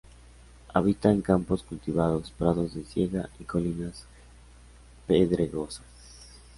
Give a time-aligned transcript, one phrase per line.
[0.73, 4.05] Habita en campos cultivados, prados de siega y colinas
[5.05, 5.85] pedregosas.